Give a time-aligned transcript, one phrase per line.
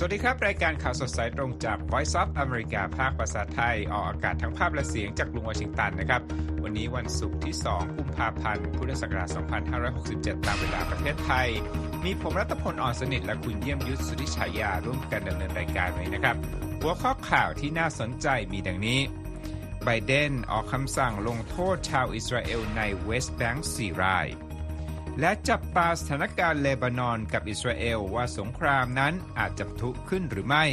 [0.00, 6.22] สวัสดีครับ รายการข่าวสดสายตรงจาก Voice of America ภาคภาษาไทย ออกอากาศทั้งภาพและเสียงจากกรุงวอชิงตันนะครับ
[6.62, 9.28] วันนี้วันศุกร์ที่ 2 กุมภาพันธ์ พุทธศักราช
[9.88, 11.48] 2567 ตามเวลาประเทศไทย
[12.04, 16.36] มีผมรัตพลอ่อนสนิทและคุณเยี่ยมยุทธสุธิฉายา ร่วมกันดำเนินรายการไว้นะครับ
[16.80, 19.00] หัวข้อข่าวที่น่าสนใจมีดังนี้
[19.84, 24.26] ไบเดนออกคำสั่งลงโทษชาวอิสราเอลในเวสต์แบงก์4ราย
[25.20, 30.64] และจับตาสถานการณ์เลบานอนกับอิสราเอลว่าสงครามนั้นอาจจะทุขึ้นหรือไม่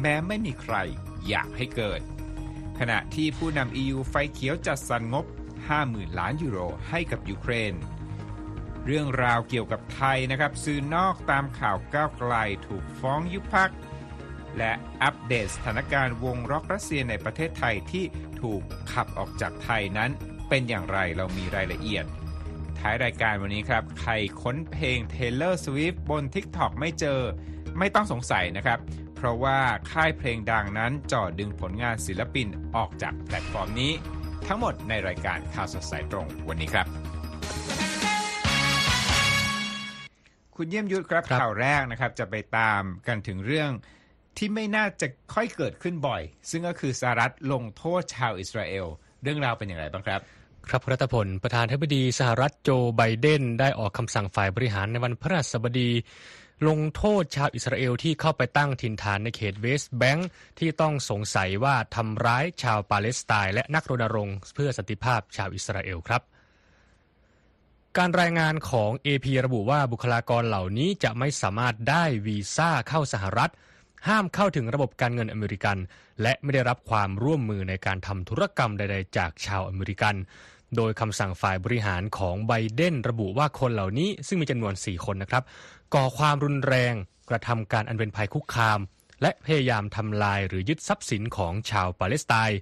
[0.00, 0.74] แม้ไม่มีใคร
[1.28, 2.00] อยากให้เกิด
[2.78, 5.26] ขณะที่ผู้นำ EU ไฟเขียวจัดสรรงบ
[5.72, 6.58] 50,000 ล้านยูโร
[6.90, 7.74] ให้กับยูเครน
[8.86, 12.34] เรื่องราวเกี่ยวกับไทยนะครับ สื่อนอกตามข่าวก้าวไกล
[12.66, 13.70] ถูกฟ้องยุบพัก
[14.58, 18.04] และอัปเดตสถานการณ์วงร็อกรัสเซียในประเทศไทยที่
[18.40, 18.62] ถูก
[18.92, 20.10] ขับออกจากไทยนั้น
[20.48, 22.06] เป็นอย่างไรเรามีรายละเอียด
[22.86, 27.20] ท้ายรายการวันนี้ครับ ใครค้นเพลง Taylor Swift บน TikTok ไม่เจอ
[27.78, 28.78] ไม่ต้องสงสัยนะครับ
[29.16, 29.58] เพราะว่า
[29.90, 33.92] ค่ายเพลงดังนั้นจ่อดึงผลงานศิลปินออกจากแพลตฟอร์มนี้
[34.48, 36.86] ทั้งหมดในรายการข่าวสดสายตรงวันนี้ครับ
[40.56, 43.70] คุณเยี่ยมยุทธครับครับข่าวแรกนะครับ จะไปตามกันถึงเรื่อง
[44.38, 48.86] ที่ไม่น่าจะค่อยเกิดขึ้นบ่อย ซึ่งก็คือสหรัฐลงโทษชาวอิสราเอล
[49.22, 50.20] เรื่องราวเป็นอย่างไรบ้างครับ
[50.70, 55.90] ครับรัตพล ประธานธิบดีสหรัฐโจไบเดนได้ออกคำสั่งฝ่ายบริหารในวันพฤหัสบดี
[56.68, 66.22] ลงโทษชาวอิสราเอลที่เข้าไปตั้งถิ่นฐานในเขตเวสต์แบงค์ที่ต้องสงสัยว่าทำร้ายชาวปาเลสไตน์และนักรณรงค์เพื่อสันติภาพชาวอิสราเอลครับ
[67.98, 73.52] การรายงานของ AP ระบุว่าบุคลากรเหล่านี้จะไม่สามารถได้วีซ่าเข้าสหรัฐ
[74.08, 75.78] ห้ามเข้าถึงระบบการเงินอเมริกัน
[76.22, 80.14] และไม่ได้รับความร่วมมือในการทำธุรกรรมใด ๆ จากชาวอเมริกัน
[80.76, 85.42] โดยคำสั่งฝ่ายบริหารของไบเดนระบุว่าคนเหล่านี้ซึ่งมีจำนวน 4 คนนะครับ
[85.94, 86.94] ก่อความรุนแรง
[87.30, 88.80] กระทำการอันเป็นภัยคุกคาม
[89.22, 92.60] และพยายามทำลายหรือยึดทรัพย์สินของชาวปาเลสไตน์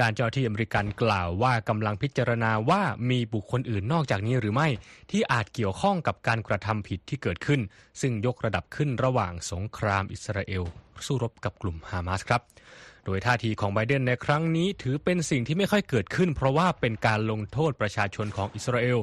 [0.00, 4.68] ด้านเจ้าที่อเมริกันกล่าวว่ากำลังพิจารณาว่ามีบุคคลอื่นนอกจากนี้หรือไม่
[5.10, 7.60] ที่อาจเกี่ยวข้องกับการกระทำผิดที่เกิดขึ้น
[8.00, 10.64] ซึ่งยกระดับขึ้นระหว่างสงครามอิสราเอล
[11.06, 12.42] สู้รบกับกลุ่มฮามาสครับ
[13.06, 18.98] โดยท่าทีของไบเดนในครั้งนี้ถือเป็นสิ่งที่ไม่ค่อยเกิดขึ้น เพราะว่าเป็นการลงโทษประชาชนของอิสราเอล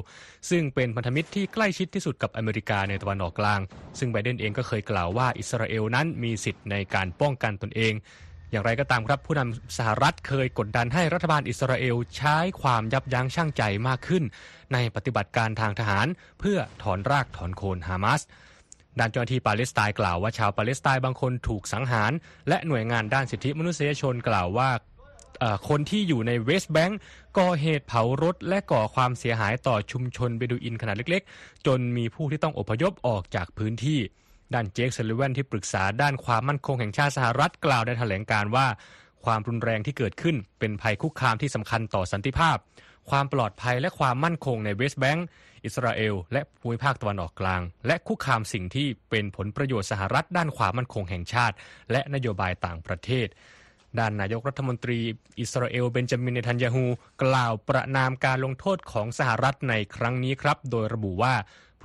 [0.50, 3.60] ซึ่งเป็นพันธมิตรที่ใกล้ชิดที่สุดกับอเมริกาในตะวันออกกลาง
[3.98, 7.94] ซึ่งไบเดนเองก็เคยกล่าวว่าอิสราเอลนั้นมีสิทธิ์ในการป้องกันตนเอง
[8.50, 14.24] อย่างไรก็ตามครับ ผู้นำสหรัฐเคยกดดันให้รัฐบาลอิสราเอลใช้ความยับยั้งชั่งใจมากขึ้น
[14.72, 16.06] ในปฏิบัติการทางทหาร
[16.40, 18.22] เพื่อถอนรากถอนโคนฮามาส
[18.98, 22.12] ด้านเจ้าหน้าที่ปาเลสไตน์กล่าวว่าชาวปาเลสไตน์บางคนถูกสังหาร
[22.48, 24.70] และหน่วยงานด้านสิทธิมนุษยชนกล่าวว่า
[25.68, 27.00] คนที่อยู่ในเวสต์แบงก์
[27.38, 34.00] ก่อเหตุเผารถ และก่อความเสียหายต่อชุมชนเบดูอินขนาดเล็กๆ จนมีผู้ที่ต้องอพยพออกจากพื้นที่
[34.54, 38.66] ด้านเจค ซัลลิแวนที่ปรึกษาด้านความมั่นคงแห่งชาติสหรัฐกล่าวในแถลงการณ์ว่า
[39.24, 42.56] ความรุนแรงที่เกิดขึ้นเป็นภัยคุกคามที่สำคัญต่อสันติภาพ
[43.10, 45.26] ความปลอดภัยและความมั่นคงในเวสต์แบงก์
[45.66, 51.54] อิสราเอล และภูมิภาคตะวันออกกลาง และคุกคามสิ่งที่เป็นผลประโยชน์สหรัฐด้านความมั่นคงแห่งชาติ
[51.92, 53.28] และนโยบายต่างประเทศ
[53.98, 54.98] ด้านนายกรัฐมนตรี
[55.40, 56.84] อิสราเอลเบนจามินเนทันยาฮู
[57.22, 61.34] กล่าวประณามการลงโทษของสหรัฐในครั้งนี้ครับ โดยระบุว่า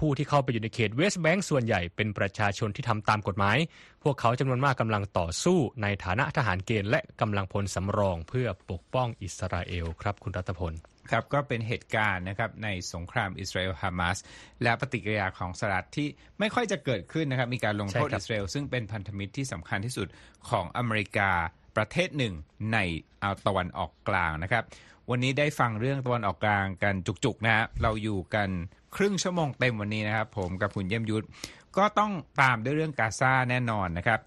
[0.02, 3.58] ผู้ที่เข้าไปอยู่ในเขตเวสต์แบงก์ส่วนใหญ่เป็นประชาชนที่ทำตามกฎหมาย
[4.04, 10.74] พวกเขาจำนวนมากกำลังต่อสู้ในฐานะทหารเกณฑ์และกำลังพลสำรองเพื่อปกป้องอิสราเอลครับคุณรัตพล
[11.12, 14.18] ครับก็เป็นเหตุการณ์นะครับในสงครามอิสราเอลฮามาส
[14.64, 16.08] และปฏิกิริยาของสหรัฐที่
[16.40, 20.08] ไม่ค่อยจะเกิดขึ้นนะครับมีการลงโทษใช่ครับอิสราเอลซึ่งเป็นพันธมิตรที่สำคัญที่สุด
[20.50, 21.32] ของอเมริกา
[21.78, 22.34] ประเทศหนึ่ง
[22.74, 22.78] ใน
[23.22, 24.64] เอาตะวันออกกลางนะครับ
[25.10, 28.50] วันนี้ได้ฟังเรื่องตะวันออกกลางกันจุกๆนะฮะเราอยู่กัน
[28.96, 31.26] ครึ่งชั่วโมงเต็มวันนี้นะครับ ผมกับคุณเยี่ยมยุทธ
[31.78, 34.20] ก็ต้องตามด้วยเรื่องกาซาแน่นอนนะครับ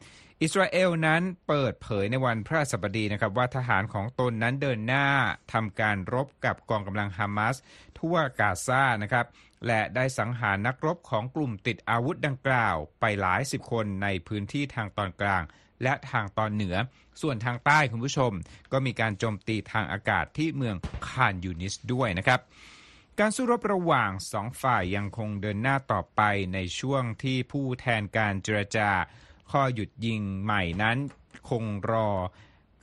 [0.43, 5.07] อิสราเอลนั้นเปิดเผยในวันพระสบดีนะครับ ว่าทหารของตนนั้นเดินหน้า
[5.53, 7.57] ทำการรบกับกองกำลังฮามาส
[7.99, 9.27] ทั่วกาซานะครับ
[9.67, 15.43] และได้สังหารนักรบของกลุ่มติดอาวุธดังกล่าวไปหลายสิบคนในพื้นที่ทางตอนกลาง
[15.83, 16.77] และทางตอนเหนือ
[17.23, 18.33] ส่วนทางใต้คุณผู้ชม
[18.73, 20.77] ก็มีการโจมตีทางอากาศที่เมือง
[21.09, 22.41] คานยูนิสด้วยนะครับ
[23.21, 26.23] การสู้รบระหว่างสองฝ่ายยังคงเดินหน้าต่อไป
[26.55, 28.91] ในช่วงที่ผู้แทนการเจรจา
[29.51, 30.99] ข้อหยุดยิงใหม่นั้น
[31.49, 32.11] คงรอ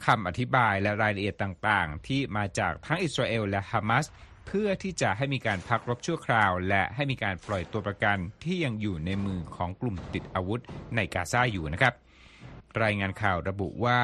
[0.05, 4.05] คำอธิบายและรายละเอียดต่างๆ ที่มาจากทั้งอิสราเอลและฮามาส
[4.47, 10.61] เพื่อที่จะให้มีการพักรบชั่วคราว และให้มีการปล่อยตัวประกันที่ยังอยู่ในมือของกลุ่มติดอาวุธ
[10.95, 11.93] ในกาซาอยู่นะครับ
[12.83, 13.99] รายงานข่าวระบุว่า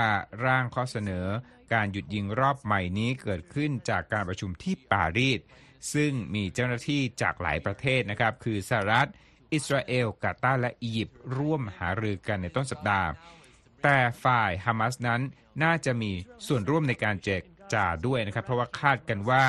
[0.46, 1.26] ร่างข้อเสนอ
[1.74, 5.40] การหยุดยิงรอบใหม่นี้เกิดขึ้นจากการประชุมที่ปารีส
[5.94, 9.10] ซึ่งมีเจ้าหน้าที่จากหลายประเทศนะครับ คือสหรัฐ
[9.54, 13.10] อิสราเอลกาตาร์และอียิปต์ร่วมหารือกันในต้นสัปดาห์
[13.84, 15.22] แต่ฝ่ายฮามาสนั้น
[15.64, 16.12] น่าจะมี
[16.48, 17.44] ส่วนร่วมในการเจร
[17.74, 19.46] จาด้วยนะครับ เพราะว่าคาดกันว่า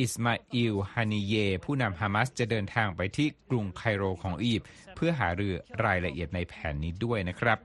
[0.00, 1.34] อิสมาอิลฮานิเย
[1.64, 5.54] ผู้นำฮามาสจะเดินทางไปที่กรุงไคโรของอียิปต์เพื่อหารือ
[5.84, 7.58] รายละเอียดในแผนนี้ด้วยนะครับ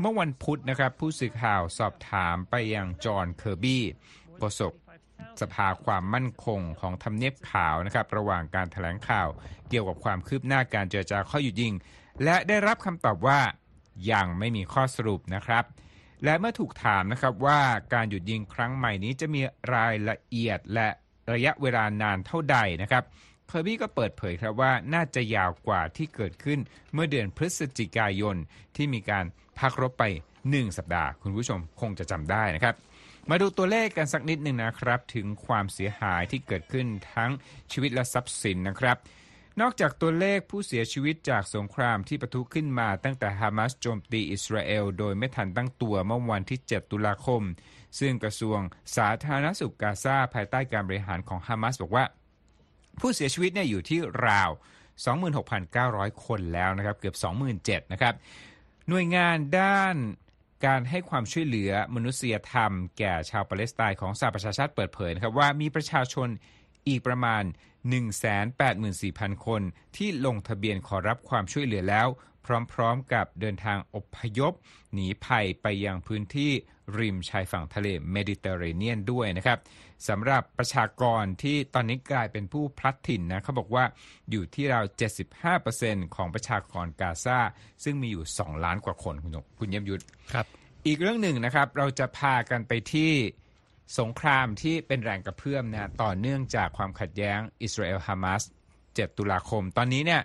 [0.00, 3.84] เมื่อวันพุธนะครับ ผู้สื่อข่าวสอบถามไปยังจอห์นเคอร์บี้
[4.38, 4.72] โฆษก
[5.42, 9.28] สภาความมั่นคงของทำเนียบขาวนะครับระหว่างการถแถลงข่าว
[9.68, 11.72] เกี่ยวกับความคืบหน้าการเจรจาข้อหยุดยิง
[12.24, 13.40] และได้รับคำตอบว่า
[14.12, 15.64] ยังไม่มีข้อสรุปนะครับ
[16.24, 17.60] และเมื่อถูกถามนะครับว่า
[17.94, 19.40] การหยุดยิงครั้งใหม่นี้จะมี
[19.74, 20.88] รายละเอียดและ
[21.32, 23.04] ระยะเวลานานเท่าใดนะครับ
[23.48, 26.58] เคอร์บี้ก็เปิดเผยครับว่าน่าจะยาวกว่าที่เกิดขึ้น
[26.92, 28.36] เมื่อเดือนพฤศจิกายน
[28.76, 29.24] ที่มีการ
[29.58, 30.04] พักรบไป
[30.42, 32.74] 1 สัปดาห์ คุณผู้ชมคงจะจำได้นะครับ
[33.30, 37.30] มาดูตัวเลขกันสักนิดหนึ่งนะครับ ถึงความเสียหายที่เกิดขึ้นทั้ง
[37.72, 38.96] ชีวิตและทรัพย์สินนะครับ
[39.60, 47.42] นอกจากตัวเลขผู้เสียชีวิตจากสงครามที่ปะทุขึ้นมาตั้งแต่ฮามาสโจมตีอิสราเอลโดยไม่ทันตั้งตัวเมื่อวันที่ 7 ตุลาคม
[47.98, 48.58] ซึ่งกระทรวง
[48.96, 52.04] สาธารณสุขกาซาภายใต้การบริหารของฮามาสบอกว่า
[53.00, 54.50] ผู้เสียชีวิตเนี่ยอยู่ที่ราว
[55.36, 57.16] 26,900 คนแล้วนะครับ เกือบ
[57.54, 58.14] 27,000นะครับ
[58.88, 59.96] หน่วยงานด้าน
[60.64, 66.28] การให้ความช่วยเหลือมนุษยธรรม แก่ชาวปาเลสไตน์ของสหประชาชาติเปิดเผยนะครับว่ามีประชาชน
[66.88, 67.42] อีกประมาณ
[68.24, 69.62] 184,000 คน
[69.96, 72.08] ที่ลงทะเบียนขอรับความช่วยเหลือแล้ว
[72.72, 74.52] พร้อมๆ กับเดินทางอพยพ
[74.92, 76.52] หนีภัยไปยังพื้นที่
[76.98, 79.58] ริมชายฝั่งทะเลเมดิเตอร์เรเนียนด้วยนะครับ
[80.08, 83.84] สำหรับประชากรที่ตอนนี้กลายเป็นผู้พลัดถิ่นนะเขาบอกว่า
[84.30, 84.84] อยู่ที่ราว
[85.50, 87.38] 75%ของประชากรกาซา
[87.84, 90.46] ซึ่งมีอยู่ 2 ล้านกว่าคนคุณคุณเยี่ยมยุทธครับ
[90.86, 93.12] อีกเรื่องหนึ่งนะครับ เราจะพากันไปที่
[93.98, 98.42] สงครามที่เป็นแรงกระเพื่อมนะต่อเนื่องจากความขัดแย้งอิสราเอลฮามาส
[98.80, 100.22] 7 ตุลาคม ตอนนี้เนี่ย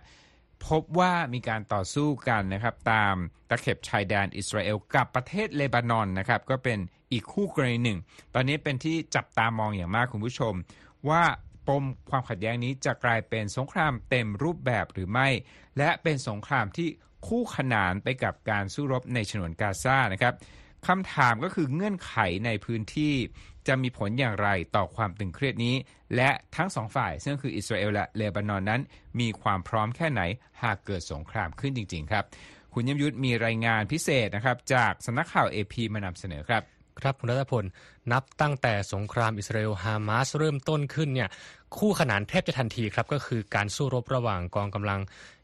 [0.67, 3.15] พบว่ามีการต่อสู้กันนะครับ ตาม
[3.49, 6.79] ตะเข็บชายแดนอิสราเอลกับประเทศเลบานอนนะครับ ก็เป็น
[7.11, 7.99] อีกคู่กรณีหนึ่ง
[8.33, 10.53] ตอนนี้เป็นที่จับตามองอย่างมากคุณผู้ชม
[11.09, 11.23] ว่า
[11.67, 15.27] ปมความขัดแย้งนี้จะกลายเป็นสงครามเต็มรูปแบบหรือไม่
[15.77, 16.87] และเป็นสงครามที่
[17.27, 20.33] คู่ขนานไปกับการสู้รบในฉนวนกาซานะครับ
[20.87, 22.15] คำถามก็คือเงื่อนไข
[22.45, 23.13] ในพื้นที่
[23.67, 25.75] จะมีผลอย่างไรต่อความตึงเครียดนี้
[26.15, 28.81] และทั้งสองฝ่าย ซึ่งคืออิสราเอลและเลบานอนนั้น
[29.19, 30.21] มีความพร้อมแค่ไหน
[30.63, 32.23] หากเกิดสงครามขึ้นจริง ๆ ครับ
[32.73, 36.63] คุณยมยุทธมีรายงานพิเศษนะครับ จากสำนักข่าว AP มานำเสนอครับ
[36.99, 37.65] ครับคุณรัตพล
[38.11, 41.29] นับตั้งแต่สงครามอิสราเอลฮามาสเริ่มต้นขึ้นเนี่ย
[41.77, 44.99] คู่ขนานแทบจะทันทีครับ ก็คือการสู้รบระหว่างกองกำลัง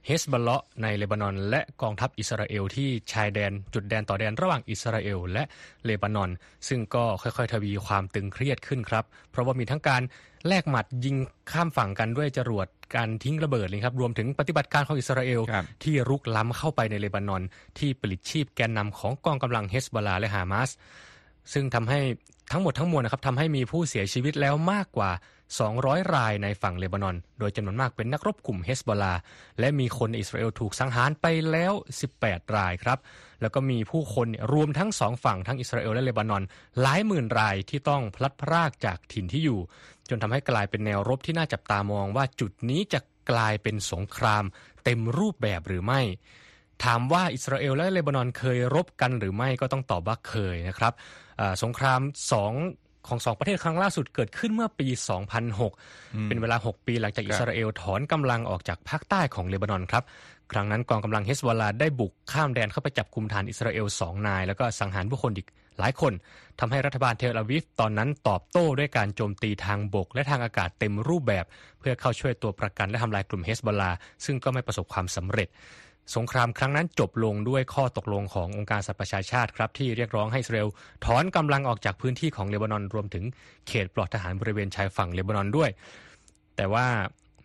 [0.05, 5.43] เฮสบอลเลาะในเลบานอน และกองทัพอิสราเอลที่ชายแดนจุดแดนต่อแดนระหว่างอิสราเอลและ
[5.85, 6.29] เลบานอน
[6.67, 10.01] ซึ่งก็ค่อยๆ ทวีความตึงเครียดขึ้นครับ เพราะว่ามีทั้งการ
[10.47, 11.15] แลกหมัดยิง
[11.51, 17.41] ข้ามฝั่งกันด้วยจรวดการทิ้งระเบิดเลยครับรวมถึงปฏิบัติการของอิสราเอลครับที่รุกล้ำเข้าไปในเลบานอน
[17.79, 20.69] ที่ปลิดชีพแกนนำของกองกำลังเฮสบอลาและฮามาส
[21.53, 21.99] ซึ่งทำให้
[22.51, 25.11] ทั้งหมดทั้งมวลนะครับทำให้มีผู้เสียชีวิตแล้วมากกว่า
[25.61, 29.13] 200 รายในฝั่งเลบานอน โดยจำนวนมากเป็นนักรบกลุ่มเฮสบอลา
[29.59, 31.73] และมีคนอิสราเอลถูกสังหารไปแล้ว
[32.13, 32.99] 18 รายครับ
[33.41, 36.43] แล้วก็มีผู้คนรวมทั้งสองฝั่งทั้งอิสราเอลและเลบานอน
[36.81, 39.59] หลายหมื่นรายที่ต้องพลัดพรากจากถิ่นที่อยู่
[40.09, 42.99] จนทำให้กลายเป็นแนวรบที่น่าจับตามองว่าจุดนี้จะ
[43.31, 44.43] กลายเป็นสงคราม
[44.83, 46.01] เต็มรูปแบบหรือไม่
[46.83, 50.93] ถามว่าอิสราเอลและเลบานอนเคยรบกันหรือไม่ก็ต้องตอบว่าเคยนะครับ
[51.63, 52.01] สงคราม
[52.31, 52.53] สอง
[53.07, 54.87] ของสองประเทศครั้งล่าสุดเกิดขึ้นเมื่อปี
[55.57, 60.03] 2006 เป็นเวลา 6 ปีหลังจากอิสราเอลถอนกำลังออกจากภาคใต้ของเลบานอนครับ
[60.51, 65.47] ครั้งนั้นกองกำลังเฮสบอลาได้บุกข้ามแดนเข้าไปจับกุมฐานอิสราเอลสองนาย แล้วก็สังหารผู้คนอีก
[65.79, 66.13] หลายคน
[66.59, 71.45] ทำให้รัฐบาลเทลอาวิฟตอนนั้นตอบโต้ด้วยการโจมตีทางบก และทางอากาศเต็มรูปแบบ
[71.79, 73.91] เพื่อเข้าช่วยตัวประกันและทำลายกลุ่มเฮสบอลา
[74.25, 75.47] ซึ่งก็ไม่ประสบความสำเร็จ
[76.15, 80.69] สงครามครั้งนั้นจบลงด้วยข้อตกลงขององค์การสหประชาชาติครับที่เรียกร้องให้อิสราเอล
[81.05, 83.23] ถอนกำลังออกจากพื้นที่ของเลบานอนรวมถึง
[83.67, 85.69] เขตปลอดทหารบริเวณชายฝั่งเลบานอนด้วย
[86.55, 86.87] แต่ว่า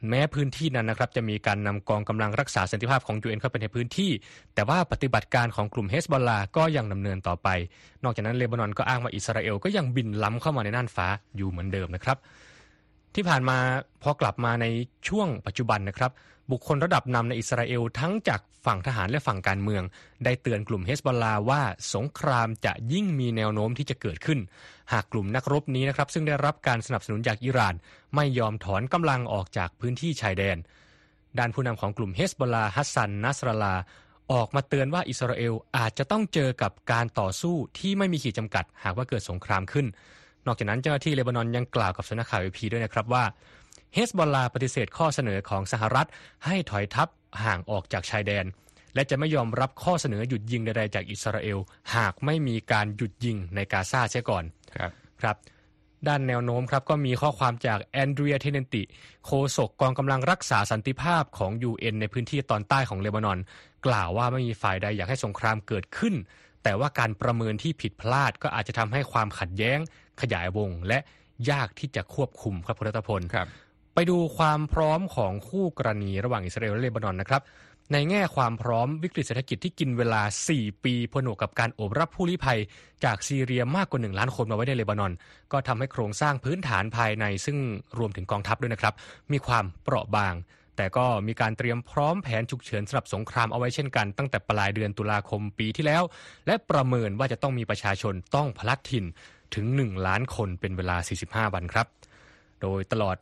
[0.09, 4.11] แม้พื้นที่นั้นนะครับจะมีการนำกองกำลังรักษาสันติภาพของ UN เอ็นเข้าไปในพื้นที่
[4.55, 7.49] แต่ว่าปฏิบัติการของกลุ่มเฮสบอลลาก็ยังดำเนินต่อไป
[8.05, 12.19] นอกจากนั้นเลบานอนก็อ้างว่าอิสราเอลก็ยังบินล้ำเข้ามาในน่านฟ้าอยู่เหมือนเดิมนะครับ
[13.15, 13.59] ที่ผ่านมา
[14.03, 14.67] พอกลับมาใน
[15.09, 16.11] ช่วงปัจจุบันนะครับ
[16.51, 19.83] บุคคลระดับนำในอิสราเอลทั้งจากฝั่งทหารและฝั่งการเมือง
[20.25, 21.63] ได้เตือนกลุ่มเฮสบอลลาว่า
[21.95, 24.39] สงครามจะยิ่งมีแนวโน้มที่จะเกิดขึ้น
[24.93, 27.75] หากกลุ่มนักรบนี้นะครับ ซึ่งได้รับการสนับสนุนจากอิหร่าน
[28.15, 30.57] ไม่ยอมถอนกำลังออกจากพื้นที่ชายแดน
[31.39, 33.75] ด้านผู้นำของกลุ่มเฮสบอลลาฮัสซันนัสรลา
[34.33, 39.87] ออกมาเตือนว่าอิสราเอลอาจจะต้องเจอกับการต่อสู้ที่ไม่มีขีดจำกัด หากว่าเกิดสงครามขึ้น
[40.47, 43.25] นอกจากนั้นเจ้าหน้าที่เลบานอนยังกล่าวกับสำนักข่าวเอพีด้วยนะครับว่า
[43.95, 46.09] เฮสบอลลาปฏิเสธข้อเสนอของสหรัฐ
[46.47, 47.09] ให้ถอยทัพ
[47.45, 48.45] ห่างออกจากชายแดน
[48.95, 51.59] และจะไม่ยอมรับข้อเสนอหยุดยิงใดๆจากอิสราเอล
[51.97, 54.45] หากไม่มีการหยุดยิงในกาซาเสียก่อน
[54.77, 55.37] ครับครับ
[56.09, 58.83] ด้านแนวโน้มครับก็มีข้อความจากแอนเดรียเทเนนติ
[59.27, 63.39] โฆษกกองกำลังรักษาสันติภาพของ UN ในพื้นที่ตอนใต้ของเลบานอน
[63.87, 66.15] กล่าวว่าไม่มีฝ่ายใดอยากให้สงครามเกิดขึ้น
[66.63, 69.79] แต่ว่าการประเมินที่ผิดพลาดก็อาจจะทำให้ความขัดแย้ง
[70.23, 70.99] ขยายวง และ
[71.51, 73.49] ยากที่จะควบคุมครับพลตพลครับ
[73.95, 77.43] ไปดูความพร้อมของคู่กรณีระหว่างอิสราเอลและเลบานอนนะครับ
[77.93, 80.23] ในแง่ความพร้อมวิกฤตเศรษฐกิจที่กินเวลา
[80.55, 82.59] 4 ปีผนวกกับการโอบรับผู้ลี้ภัย
[83.05, 85.13] จากซีเรียมากกว่า 1 ล้านคนมาไว้ในเลบานอน
[85.53, 87.59] ก็ทำให้โครงสร้างพื้นฐานภายในซึ่ง
[87.99, 88.95] รวมถึงกองทัพด้วยนะครับ
[89.33, 90.35] มีความเปราะบาง
[90.77, 96.03] แต่ก็มีการเตรียมพร้อมแผนฉุกเฉินสำหรับสงครามเอาไว้เช่นกัน ตั้งแต่ปลายเดือนตุลาคมปีที่แล้ว
[96.47, 99.05] และประเมินว่าจะต้องมีประชาชนต้องพลัดถิ่น
[99.55, 100.97] ถึง 1 ล้านคนเป็นเวลา
[101.49, 101.87] 45 วันครับ
[102.63, 103.17] โดยตลอด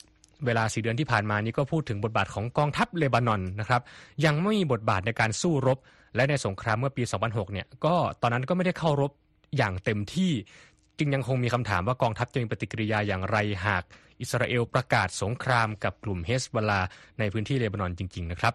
[0.47, 3.83] เวลาสี่เดือนที่ผ่านมานี้ก็พูดถึงบทบาทของกองทัพเลบานอนนะครับ
[4.25, 5.79] ยังไม่มีบทบาทในการสู้รบ
[6.17, 9.13] และในสงครามเมื่อปี 2006 เนี่ยก็ตอนนั้นก็ไม่ได้เข้ารบ
[9.57, 10.33] อย่างเต็มที่
[10.99, 13.83] จึงยังคงมีคำถามว่ากองทัพจะมีปฏิกิริยาอย่างไรหาก
[14.21, 16.81] อิสราเอลประกาศสงครามกับกลุ่มเฮสบอลา
[17.19, 18.55] ในพื้นที่เลบานอนจริง ๆ นะครับ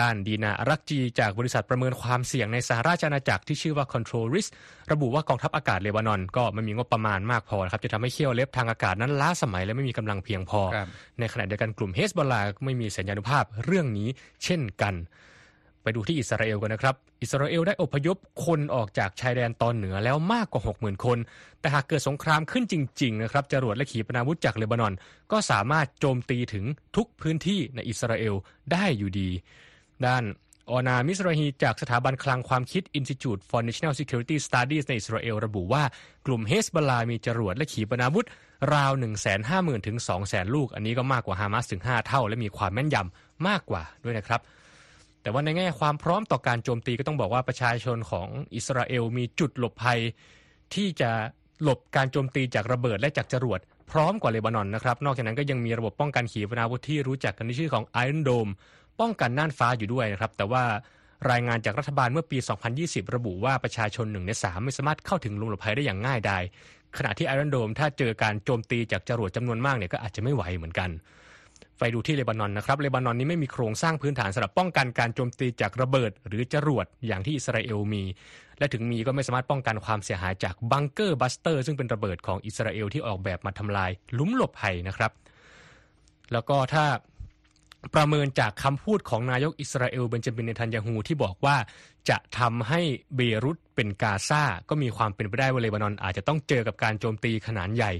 [0.00, 4.50] ด้านดีนาอารักจีจากบริษัทประเมินความเสี่ยงในสหราชอาณาจักรที่ชื่อว่า Control Risk
[4.92, 10.88] ระบุว่ากองทัพอากาศเลบานอน ก็ไม่มีงบประมาณมากพอนะครับจะทำให้เขี้ยวเล็บทางอากาศนั้นล้าสมัยและไม่มีกำลังเพียงพอครับ
[11.18, 14.08] ในขณะเดียวกันกลุ่มเฮสบอลลาก็ไม่มีสัญญานุภาพเรื่องนี้
[14.44, 14.94] เช่นกัน
[15.82, 21.18] ไปดูที่อิสราเอลกันนะครับ อิสราเอลได้อพยพคนออกจากชายแดนตอนเหนือแล้วมากกว่า 60,000 คน
[21.60, 24.92] แต่หากเกิดสงครามขึ้นจริงๆนะครับจรวดและขีปนาวุธจากเลบานอน
[25.32, 26.64] ก็สามารถโจมตีถึง
[26.96, 28.34] ทุกพื้นที่ในอิสราเอล
[28.72, 29.30] ได้อยู่ดี
[30.06, 30.24] ด้าน
[30.70, 35.82] ออนามิสราฮีจากสถาบันคลังความคิด Institute for National Security Studies ในอิสราเอลระบุว่า
[36.26, 38.26] กลุ่มเฮสบลามีจรวดและขีปนาวุธ
[38.74, 38.92] ราว
[39.38, 44.40] 150,000 ถึง 200,000 ลูก อันนี้ก็มากกว่าฮามาสถึง 5 เท่า และมีความแม่นยำมากกว่าด้วยนะครับ
[45.22, 50.00] แต่ว่าในแง่ความพร้อมต่อการโจมตีก็ต้องบอกว่าประชาชนของอิสราเอลมีจุดหลบภัย
[50.74, 51.10] ที่จะ
[51.62, 53.60] หลบการโจมตีจากระเบิดและจากจรวด
[53.90, 58.52] พร้อมกว่าเลบานอนนะครับ นอกจากนั้นก็ยังมีระบบป้องกันขีปนาวุธที่รู้จักกันในชื่อของ Iron Dome
[59.00, 60.64] ป้องกันน่านฟ้าอยู่ด้วยนะครับ แต่ว่า
[61.30, 62.38] รายงานจากรัฐบาลเมื่อปี
[62.76, 66.42] 2020 ระบุว่าประชาชนหนึ่งในสามไม่สามารถเข้าถึงลุมหลบภัยได้อย่างง่ายดาย
[66.98, 70.90] ขณะที่ Iron Dome ถ้าเจอการโจมตีจากจรวดจำนวนมากเนี่ยก็อาจจะไม่ไหวเหมือนกัน
[71.78, 78.04] ไปดูที่เลบานอนนะครับเลบานอนนี้ไม่มีโครงสร้างพื้นฐานสำหรับป้องกันการโจมตีจากระเบิด หรือจรวดอย่างที่อิสราเอลมี
[78.58, 85.12] และถึงมีก็ไม่สามารถป้องกันความเสียหายจาก bunker buster ซึ่งเป็นระเบิดของอิสราเอลที่ออกแบบมาทำลาย หลุมหลบภัยนะครับ
[86.32, 86.84] แล้วก็ถ้า
[87.94, 91.56] ประเมินจากคำพูดของนายกอิสราเอลเบนจามินเนทันยาฮูที่บอกว่า
[92.10, 92.80] จะทำให้
[93.16, 97.92] เบรุตเป็นกาซาก็มีความเป็นไปได้ว่าเลบานอน อาจจะต้องเจอกับการโจมตีขนาดใหญ่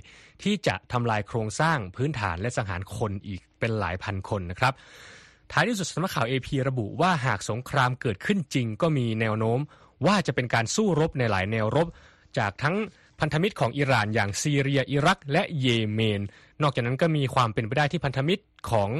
[0.43, 4.73] ที่จะทำลายโครงสร้างพื้นฐานและสังหารคนอีกเป็นหลายพันคนนะครับ
[5.53, 9.61] ท้ายที่สุดสำนักข่าว AP ระบุว่าหากสงครามเกิดขึ้นจริง ก็มีแนวโน้ม
[10.07, 11.87] ว่าจะเป็นการสู้รบในหลายแนวรบ
[12.39, 12.77] จากทั้ง
[13.21, 16.21] พันธมิตรของอิหร่านอย่างซีเรียอิรัก และเยเมน
[16.63, 18.91] นอกจากนั้นก็มีความเป็นไปได้ที่พันธมิตรของ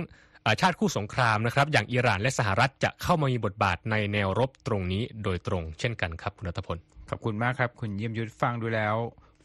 [0.61, 6.79] ชาติคู่สงครามนะครับอย่างอิหร่านและสหรัฐจะเข้ามามีบทบาทในแนวรบตรงนี้โดยตรงเช่นกันครับคุณรัตพล
[7.11, 8.95] ขอบคุณมากครับ คุณเยี่ยมยุทธฟังดูแล้ว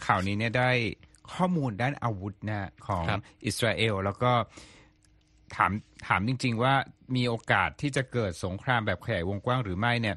[0.05, 0.69] ข่าวนี้เนี่ยได้
[1.33, 4.31] ข้อมูลด้านอาวุธนะของครับอิสราเอลแล้วก็
[5.55, 5.71] ถาม
[6.07, 6.73] ถามจริง ๆ ว่า
[7.15, 10.15] มีโอกาสที่จะเกิดสงครามแบบขยายวงกว้างหรือไม่เนี่ย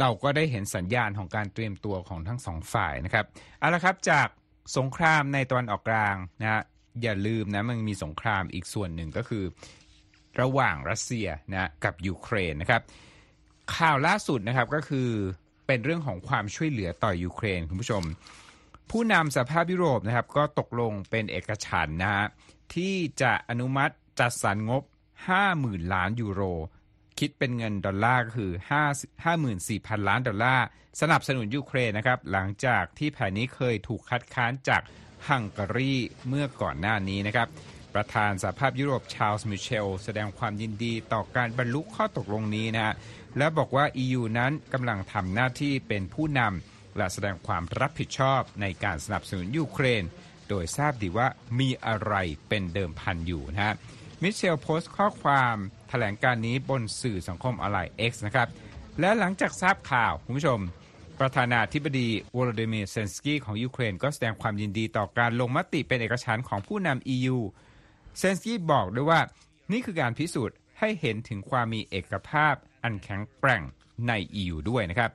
[0.00, 3.24] เราก็ได้เห็นสัญญาณของการเตรียมตัวของทั้งสองฝ่ายนะครับ
[3.58, 4.28] เอาละครับจาก
[4.76, 6.62] สงครามในตะวันออกกลางนะฮะ
[7.02, 9.44] อย่าลืมนะมันมีสงครามอีกส่วนหนึ่งก็คือ
[10.40, 12.82] ระหว่างรัสเซียนะกับยูเครนนะครับ
[13.76, 15.08] ข่าวล่าสุดนะครับก็คือ
[15.66, 18.02] เป็นเรื่องของความช่วยเหลือต่อยูเครนคุณผู้ชม
[18.90, 22.26] ผู้นำสภาพยุโรปนะครับ ก็ตกลงเป็นเอกฉันท์นะฮะ
[22.74, 24.82] ที่จะอนุมัติจัดสรรงบ
[25.38, 26.42] 50,000 ล้านยูโร
[27.18, 28.52] คิดเป็นเงินดอลลาร์ก็คือ
[29.24, 30.66] 5 54,000 ล้านดอลลาร์
[31.00, 34.82] สนับสนุนยูเครนนะครับ หลังจากที่แผนนี้เคยถูกคัดค้านจาก
[35.28, 35.94] ฮังการี
[36.28, 37.48] เมื่อก่อนหน้านี้นะครับ
[37.94, 42.94] ประธานสหภาพยุโรปชาลส์มิเชล แสดงความยินดีต่อการบรรลุข้อตกลงนี้นะฮะ
[43.38, 50.02] และบอกว่า EU นั้นกำลังทำหน้าที่เป็นผู้นำและแสดงความรับผิดชอบในการสนับสนุนยูเครน
[50.48, 52.14] โดยทราบดีว่ามีอะไร
[52.48, 53.74] เป็นเดิมพันอยู่นะฮะ
[54.22, 55.56] มิเชลโพสต์ข้อความ
[55.88, 58.48] แถลงการณ์นี้บนสื่อสังคมออนไลน์ X นะครับ
[59.00, 60.60] และหลังจากทราบข่าวคุณผู้ชม
[61.20, 67.38] ประธานาธิบดีวโลดิมีร์เซเลนสกีของยูเครน ก็แสดงความยินดีต่อการลงมติเป็นเอกฉันท์ของผู้นำ EU
[68.18, 69.20] เซเลนสกีบอกด้วยว่า
[69.72, 73.62] นี่คือการพิสูจน์ให้เห็นถึงความมีเอกภาพอันแข็งแกร่ง
[74.08, 75.10] ใน EU ด้วยนะครับ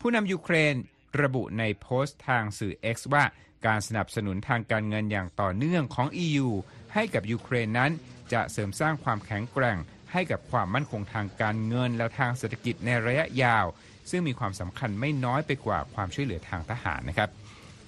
[0.00, 0.74] ผู้นำยูเครน
[1.22, 3.24] ระบุในโพสต์ทางสื่อ X ว่า
[3.66, 6.48] การสนับสนุนทางการเงินอย่างต่อเนื่องของ EU
[6.94, 7.90] ให้กับยูเครนนั้น
[8.32, 9.78] จะเสริมสร้างความแข็งแกร่ง
[10.12, 13.66] ให้กับความมั่นคงทางการเงินและทางเศรษฐกิจในระยะยาว
[14.10, 17.30] ซึ่งมีความสำคัญไม่น้อยไปกว่าความช่วยเหลือทางทหารนะครับ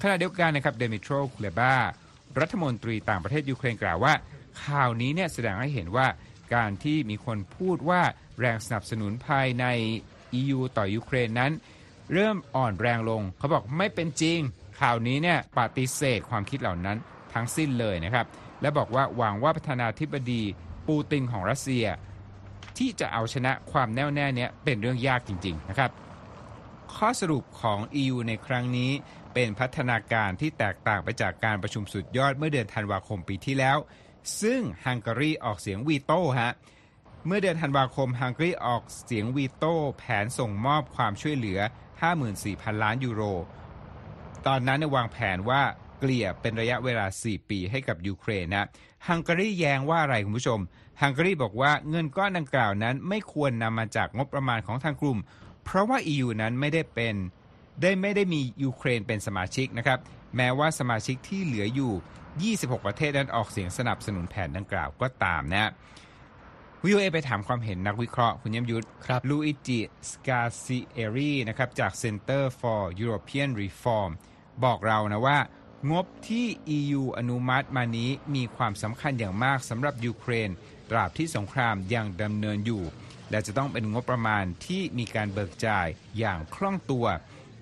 [0.02, 1.74] ขณะเดียวกันนะครับดมิโตรคูเลบา
[2.40, 4.14] รัฐมนตรีต่างประเทศยูเครนกล่าวว่า
[4.64, 6.06] ข่าวนี้เนี่ยแสดงให้เห็นว่า
[6.54, 8.02] การที่มีคนพูดว่า
[8.40, 9.64] แรงสนับสนุนภายใน
[10.40, 11.52] EU ต่อยูเครนนั้น
[12.12, 14.38] เริ่มอ่อนแรงลง เขาบอกไม่เป็นจริง
[14.80, 16.96] ข่าวนี้เนี่ยปฏิเสธความคิดเหล่านั้น
[17.34, 18.26] ทั้งสิ้นเลยนะครับ
[18.60, 20.42] และบอกว่าหวังว่าประธานาธิบดี
[20.88, 21.86] ปูตินของรัสเซีย
[22.78, 25.90] ที่จะเอาชนะความแน่วแน่เนี้ยเป็นเรื่องยากจริง ๆ นะครับ
[26.94, 28.90] ข้อสรุปของ EU ในครั้งนี้
[29.34, 33.78] เป็นพัฒนาการที่แตกต่างไปจากการประชุมสุดยอดเมื่อเดือนธันวาคมปีที่แล้ว
[34.42, 36.52] ซึ่งฮังการีออกเสียงวีโต้ฮะ
[37.26, 41.58] เมื่อเดือนธันวาคมฮังการีออกเสียงวีโต้แผนส่งมอบความช่วยเหลือ
[42.20, 43.22] 54,000 ล้านยูโร
[44.46, 45.62] ตอนนั้นวางแผนว่า
[45.98, 48.66] เกลี่ยเป็นระยะเวลา 4 ปีให้กับยูเครนนะ
[49.08, 50.60] ฮังการีแย้งว่าอะไรคุณผู้ชม
[51.02, 55.18] ฮังการีบอกว่าเงินก้อนดังกล่าวนั้นไม่ควรนำมาจากงบประมาณของทางกลุ่ม
[55.64, 57.14] เพราะว่า EU นั้นไม่ได้เป็น
[57.82, 59.98] ได้ไม่ได้มียูเครนเป็นสมาชิกนะครับ
[60.36, 61.92] แม้ว่าสมาชิกที่เหลืออยู่
[62.66, 65.70] 26 ประเทศนั้นออกเสียงสนับสนุนแผนดังกล่าวก็ตามนะ
[66.84, 74.10] วิวเอไปถามความเห็นนักวิเคราะห์คุณยมยุทธครับลูอิจิสกาซิเอรีนะครับจาก Center for European Reform
[74.64, 75.38] บอกเรานะว่า
[75.90, 80.50] งบที่ EU อนุมัติมานี้มีความสำคัญอย่างมากสำหรับยูเครน
[80.90, 82.82] ตราบที่สงครามยังดำเนินอยู่
[83.30, 85.86] และจะต้องเป็นงบประมาณที่มีการเบิกจ่าย
[86.18, 87.06] อย่างคล่องตัว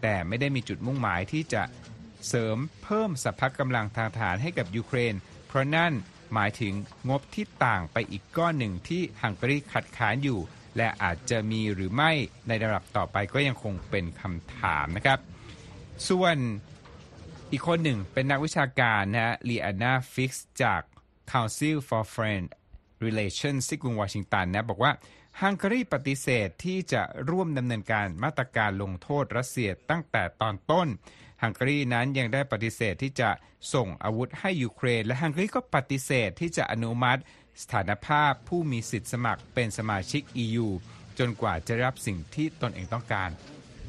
[0.02, 1.62] แต่ไม่ได้มีจุดมุ่งหมายที่จะ
[2.28, 5.14] เสริมเพิ่มสัพพกำลังทางทหารให้กับยูเครน
[5.46, 5.92] เพราะนั่น
[6.34, 6.72] หมายถึง
[7.08, 10.40] งบที่ต่างไปอีกก้อนหนึ่งที่ฮังการีขัดขานอยู่
[10.76, 12.10] และอาจจะมีหรือไม่
[12.48, 15.18] ในระดับต่อไปก็ยังคงเป็นคำถามนะครับ
[16.08, 16.36] ส่วน
[17.50, 20.82] อีกคนหนึ่งเป็นนักวิชาการนะฮะลีอานาฟิกซ์จาก
[21.32, 22.44] Council for Foreign
[23.04, 24.92] Relations ที่กรุงวอชิงตันนะบอกว่า
[25.40, 30.88] ฮังการีปฏิเสธที่จะร่วมดำเนินการมาตรการลงโทษรัสเซียตั้งแต่ตอนต้น
[31.42, 33.30] ฮังการีนั้นยังได้ปฏิเสธที่จะ
[33.74, 37.20] ส่งอาวุธให้ยูเครน และฮังการีก็ปฏิเสธที่จะอนุมัติ
[37.62, 40.68] สถานภาพผู้มีสิทธิสมัครเป็นสมาชิก EU
[41.18, 43.30] จนกว่าจะรับสิ่งที่ตนเองต้องการ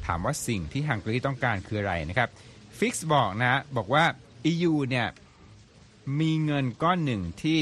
[0.06, 2.28] ถามว่าสิ่งที่ฮังการีต้องการคืออะไรนะครับ
[2.78, 4.04] ฟิกซ์บอกนะบอกว่า
[4.50, 5.06] EU เนี่ย
[6.20, 7.60] มีเงินก้อนหนึ่งที่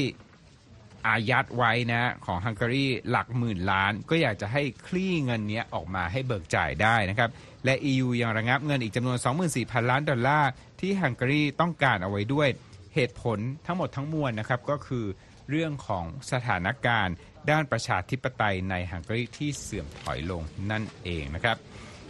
[1.07, 7.29] อายัดไว้นะของฮังการีหลักหมื่นล้าน ก็อยากจะให้คลี่เงินเนี้ยออกมาให้เบิกจ่ายได้นะครับ
[7.65, 9.17] และ EU ยังระงับเงินอีกจำนวน
[9.53, 12.49] 24,000 ล้านดอลลาร์ที่ฮังการีต้องการเอาไว้ด้วย
[12.95, 15.05] เหตุผลทั้งหมดทั้งมวลนะครับก็คือ
[15.49, 17.15] เรื่องของสถานการณ์
[17.49, 21.57] ด้านประชาธิปไตยในฮังการีที่เสื่อมถอยลงนั่นเองนะครับ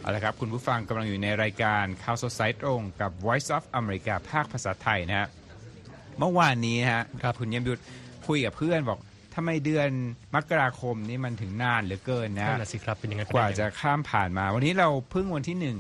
[0.02, 5.28] เอาละครับคุณผู้ฟังกำลังอยู่ในรายการข่าวสดสายตรงกับ Voice of America ภาคภาษาไทยนะฮะ
[6.20, 7.82] เมื่อวานนี้ฮะครับคุณเยี่ยมยุทธ
[8.28, 9.00] คุยกับเพื่อนบอก
[9.36, 9.90] ทำไมเดือน
[10.36, 15.78] มกราคมนี่มันถึงนานเหลือเกินนะนั่นแหละสิครับเป็นยังไงกว่าจะข้ามผ่านมา วันนี้เราเพิ่งวันที่หนึ่ง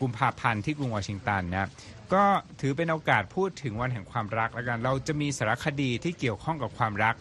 [0.00, 1.68] กุมภาพันธ์ที่กรุงวอชิงตันนะ
[2.14, 2.24] ก็
[2.60, 7.14] ถือเป็นโอกาสพูดถึงวันแห่งความรักแล้วกัน เราจะมีสารคดีที่เกี่ยวข้องกับความรัก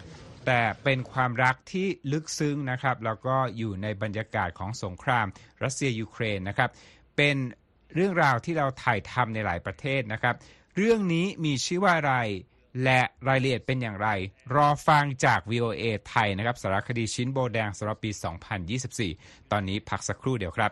[0.45, 5.26] แต่เป็นความรักที่ลึกซึ้งนะครับ แล้วก็อยู่ในบรรยากาศของสงคราม
[5.63, 6.69] รัสเซียยูเครนนะครับ
[7.17, 7.36] เป็น
[7.95, 10.36] เรื่องราวที่เราถ่ายทำในหลายประเทศนะครับ
[10.78, 12.15] เรื่องนี้มีชื่อว่าอะไร
[12.84, 14.10] และรายละเอียดเป็นอย่างไร
[14.56, 18.12] รอฟังจาก VOA ไทยนะครับสารคดีชิ้นโบแดงสำหรับปี
[19.02, 20.72] 2024 ตอนนี้พักสักครู่เดียวครับ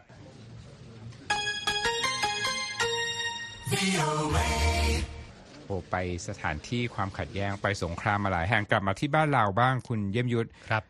[5.66, 5.96] โอ้ไป
[6.28, 10.84] สถานที่ความขัดแย้งไปสงครามมาหลายแห่งกลับมาที่บ้านเราบ้างคุณเยี่ยมยุทธครับ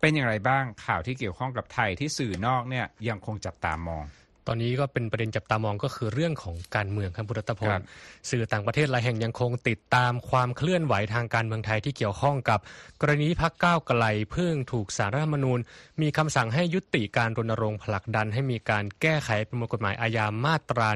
[0.00, 4.04] เป็นอย่างไรบ้างข่าวที่เกี่ยวข้องกับไทยที่สื่อนอกเนี่ยยังคงจับตามอง
[4.48, 7.82] ตอนนี้ก็เป็นประเด็นจับตามองก็คือเรื่องของการเมืองครับบุรัตพครัลบ
[8.30, 12.58] สื่อต่างประเทศหลายแห่งยังคงติดตามความเคลื่อนไหวทางการเมืองไทยที่เกี่ยวข้องกับ
[13.00, 15.58] กรณีพักก้าวไกลเพิ่งถูกสารรัฐธรรมนูญ
[16.00, 20.88] มีคำสั่งให้ยุติการรณรงค์ผลักดัน ให้มีการแก้ไขประมวลกฎหมายอาญามาตรา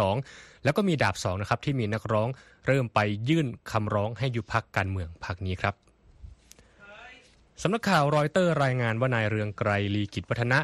[0.00, 2.28] 112 แล้วก็มีดาบสองนะครับที่มีนักร้อง
[2.66, 5.85] เริ่มไปยื่นคำร้องให้ยุบพักการเมืองพักนี้ครับ
[7.62, 10.58] สำนักข่าวรอยเตอร์รายงานว่านายเรืองไกรลีกิจวัฒนะ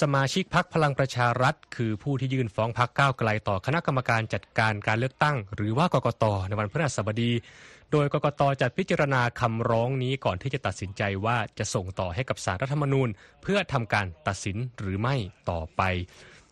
[0.00, 7.32] สมาชิกพักพลังประชารัฐ คือผู้ที่ยื่นฟ้องพักก้าวไกลต่อคณะกรรมการจัดการการเลือกตั้ง หรือว่ากกตในวันพฤหัสบดี
[7.92, 13.08] โดยกกตจัดพิจารณาคำร้องนี้ก่อนที่จะตัดสินใจว่าจะส่งต่อให้กับสารรัฐธรรมนูญ
[13.42, 15.16] เพื่อทำการตัดสินหรือไม่
[15.50, 15.82] ต่อไป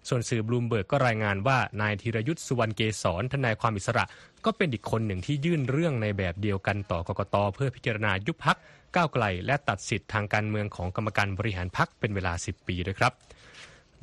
[0.09, 4.05] ส่วนสื่อบลูมเบิร์กก็รายงานว่านายธีรยุทธ์สุวรรณเกษรทนายความอิสระ
[4.45, 8.57] ก็เป็นอีกคนหนึ่งที่ยื่นเรื่องในแบบเดียวกันต่อกกตเพื่อพิจารณายุบพัก
[8.97, 13.13] ก้าวไกล และตัดสิทธิ์ทางการเมืองของกรรมการบริหารพักเป็นเวลา 10 ปีด้วยครับ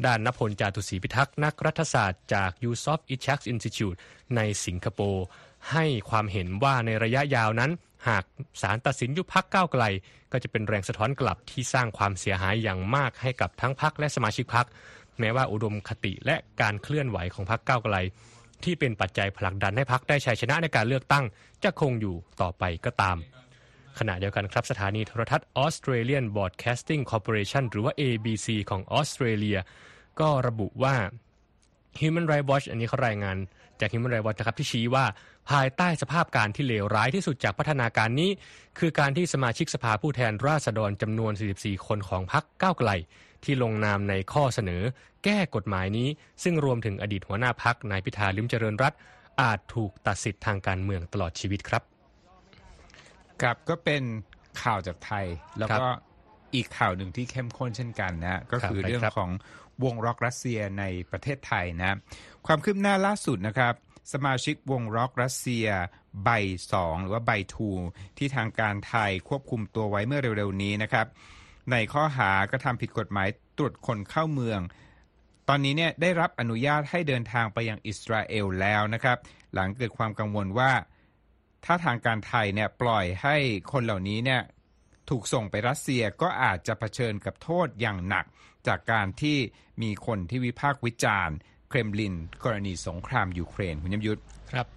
[0.05, 3.97] ด้านนพลจาตุศรีพิทักษ์นักรัฐศาสตร์จาก u s o f i c h a k Institute
[4.35, 5.25] ในสิงคโปร์
[5.71, 7.71] ให้ความเห็นว่าในระยะยาวนั้น
[8.07, 8.23] หาก
[8.61, 9.83] ศาลตัดสินยุบพักก้าวไกล
[10.31, 14.67] ก็จะเป็นแรงสะท้อนกลับที่สร้างความเสียหายอย่างมากให้กับทั้งพักและสมาชิกพัก
[15.19, 17.95] แม้ว่าอุดมคติและการเคลื่อนไหวของพักก้าวไกล
[18.63, 21.25] ที่เป็นปัจจัยผลักดันให้พักได้ชัยชนะในการเลือกตั้ง
[21.63, 23.17] จะคงอยู่ต่อไปก็ตาม
[23.99, 29.57] ขณะเดียวกันครับสถานีโทรทัศน์ Australian Broadcasting Corporation หรือว่า ABC ของออสเตรเลีย
[30.19, 30.95] ก็ระบุว่า
[32.01, 33.37] Human Rights Watch อันนี้เขารายงาน
[33.79, 35.05] จาก Human Rights Watch นะครับที่ชี้ว่า
[35.49, 38.29] ภายใต้สภาพการที่เลวร้ายที่สุดจากพัฒนาการนี้
[38.79, 42.89] คือการที่สมาชิกสภาผู้แทนราษฎรจำนวน 44 คนของพรรคก้าวไกล
[43.43, 44.83] ที่ลงนามในข้อเสนอ
[45.23, 46.07] แก้กฎหมายนี้
[46.43, 48.93] ซึ่งรวมถึงอดีตหัวหน้าพักนายพิธาลิมเจริญรัต
[49.41, 51.83] อาจถูกตัดสิทธิ์ทางการเมืองตลอดชีวิตครับ
[53.41, 54.03] ครับก็เป็น
[54.61, 55.25] ข่าวจากไทย
[55.59, 56.11] แล้วก็ครับ
[56.55, 59.31] อีกข่าวหนึ่งที่เข้มข้นเช่นกันนะก็คือครับเรื่องครับของ
[59.83, 61.97] วงร็อกรัสเซียในประเทศไทยนะ
[62.47, 63.73] ความคืบหน้าล่าสุดนะครับ
[64.13, 65.67] สมาชิกวงร็อกรัสเซีย
[66.23, 66.29] ใบ
[66.73, 67.69] สองหรือว่าใบทู
[68.17, 71.07] ที่ทางการไทยควบคุมตัวไว้เมื่อเร็วๆนี้นะครับ
[71.71, 74.59] ในข้อหากระทำผิดกฎหมายตรวจคนเข้าเมือง
[75.49, 79.17] ตอนนี้เนี่ยได้รับอนุญาตให้เดินทางไปยังอิสราเอลแล้วนะครับ
[79.53, 80.71] หลังเกิดความกังวลว่า
[81.65, 83.35] ถ้าทางการไทยเนี่ยปล่อยให้
[83.71, 84.41] คนเหล่านี้เนี่ย
[85.09, 88.25] ถูกส่งไปรัสเซียก็อาจจะเผชิญกับโทษอย่างหนัก
[88.67, 89.37] จากการที่
[89.81, 91.35] มีคนที่วิพากษ์วิจารณ์
[91.69, 94.21] เครมลิน กรณีสงครามยูเครนคุณยมยุทธ
[94.51, 94.67] ครับ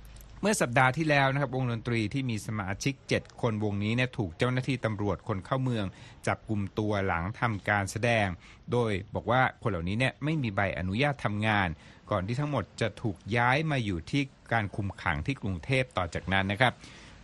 [0.49, 5.87] มื่อสัปดาห์ที่แล้วนะครับวงดนตรีที่มีสมาชิก 7 คนวงนี้เนี่ยถูกเจ้าหน้าที่ตำรวจคนเข้าเมือง
[6.27, 8.27] จับกลุ่มตัวหลังทำการแสดง
[8.73, 11.69] โดยบอกว่าคนเหล่านี้เนี่ยไม่มีใบอนุญาตทำงาน
[12.11, 16.73] ก่อนที่ทั้งหมดจะถูกย้ายมาอยู่ที่การคุมขังที่กรุงเทพต่อจากนั้นนะครับ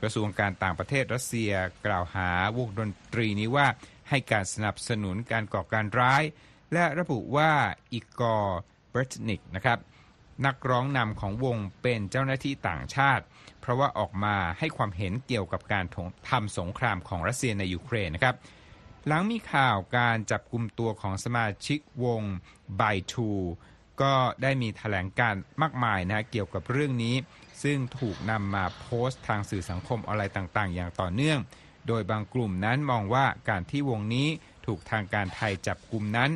[0.03, 1.53] กระทรวงการต่างประเทศรัสเซีย
[1.87, 3.67] กล่าวหาวงดนตรีนี้ว่า
[4.09, 6.23] ให้การสนับสนุนการก่อการร้าย
[6.73, 7.51] และระบุว่า
[7.93, 9.79] อีกอร์เบรตนิกนะครับ
[10.47, 13.25] นักร้องนำของวงเป็นเจ้าหน้าที่ต่างชาติ
[13.61, 15.85] เพราะว่าออกมาให้ความเห็นเกี่ยวกับการ
[16.31, 18.37] ทำสงครามของรัสเซียในยูเครนนะครับ
[19.07, 22.23] หลังมีข่าวการจับกลุ่มตัวของสมาชิกวง
[22.77, 23.31] Bi-2
[24.03, 27.17] ก็ได้มีแถลงการณ์มากมายนะเกี่ยวกับเรื่องนี้
[27.63, 31.39] ซึ่งถูกนำมาโพสต์ทางสื่อสังคมออนไลน์ต่าง ๆ อย่างต่อเนื่อง
[31.89, 34.29] โดยบางกลุ่มนั้นมองว่าการที่วงนี้
[34.67, 36.31] ถูกทางการไทยจับกลุ่มนั้น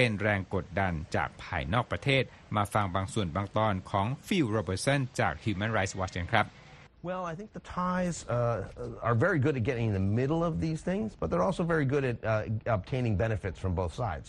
[0.00, 2.22] เป็นแรงกดดันจากภายนอกประเทศ
[2.56, 6.46] มาฟังบางส่วนบางตอนของฟิลโรเบิร์ตสันจาก Human Rights Watch กันครับ
[7.08, 10.54] Well, I think the Thais uh, are very good at getting in the middle of
[10.64, 12.42] these things, but they're also very good at uh,
[12.76, 14.28] obtaining benefits from both sides.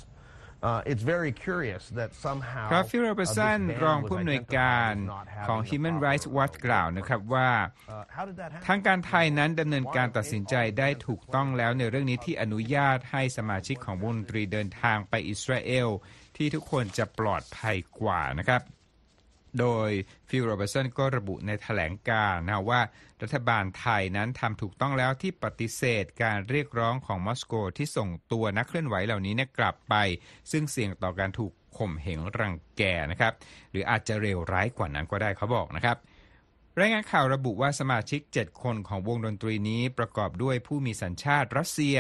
[0.63, 4.41] Uh, it's very curious that somehow ครับฟิลโรเบอ uh, ร์ this สัน ban รอง was ผู้อำนวย
[4.41, 7.50] identified การ as not having ของ the Human proper, Rights Watch กล่าวนะครับว่า
[7.95, 8.65] uh, how did that happen?
[8.67, 15.89] ทางการไทยนั้นดำเนินการตัดสินใจได้ถูกต้องแล้วในเรื่องนี้ที่อนุญาตให้สมาชิกของวงดนตรีเดินทางไปอิสราเอล
[16.38, 18.62] ที่ทุกคนจะปลอดภัยกว่านะครับ
[19.59, 19.89] โดย
[20.29, 22.81] ฟิลโรเบิร์ตสันก็ระบุในแถลงการณ์นะว่า
[23.21, 29.95] รัฐบาลไทยนั้นทำถูกต้องแล้วที่ปฏิเสธการเรียกร้องของมอสโกที่ส่งตัวนักเคลื่อนไหวเหล่านี้กลับไป
[30.51, 33.33] ซึ่งเสี่ยงต่อการถูกข่มเหงรังแกนะครับ
[33.71, 35.97] หรืออาจจะเลวร้ายกว่านั้นก็ได้เขาบอกนะครับ
[36.79, 41.97] รายงานข่าวระบุว่าสมาชิก 7 คนของวงดนตรีนี้ประกอบด้วยผู้มีสัญชาติรัสเซีย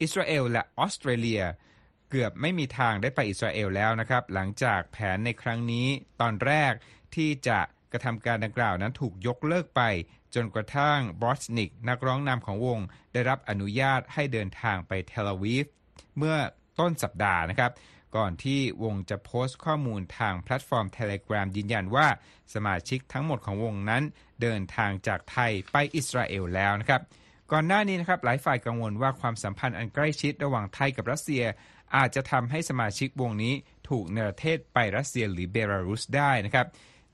[0.00, 1.42] อิสราเอล และออสเตรเลีย
[2.14, 5.86] เกือบไม่มีทางได้ไปอิสราเอลแล้วนะครับ หลังจากแผนในครั้งนี้
[6.20, 6.72] ตอนแรก
[7.14, 7.60] ที่จะ
[7.92, 9.82] กระทำการดังกล่าวนั้นถูกยกเลิกไป
[10.34, 12.80] จนกระทั่งบอร์ตนิกนักร้องนำของวง
[13.12, 15.66] ได้รับอนุญาตให้เดินทางไปเทลอาวีฟ
[16.18, 16.36] เมื่อ
[16.80, 17.70] ต้นสัปดาห์นะครับ
[18.16, 22.06] ก่อนที่วงจะโพสต์ข้อมูลทางแพลตฟอร์ม Telegram ยืนยันว่า
[22.54, 24.02] สมาชิกทั้งหมดของวงนั้น
[24.42, 27.02] เดินทางจากไทยไปอิสราเอลแล้วนะครับ
[27.52, 31.44] ก่อนหน้านี้นะครับหลายฝ่ายกังวลว่าความสัมพันธ์อันใกล้ชิดระหว่างไทยกับรัสเซีย
[31.96, 33.54] อาจจะทำให้สมาชิกวงนี้
[33.88, 36.66] ถูกเนรเทศไปรัสเซียหรือเบลารุสได้นะครับ